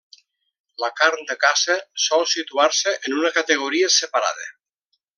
La 0.83 0.87
carn 0.99 1.27
de 1.31 1.35
caça 1.43 1.75
sol 2.05 2.27
situar-se 2.33 2.97
en 3.11 3.19
una 3.21 3.33
categoria 3.39 3.95
separada. 4.01 4.53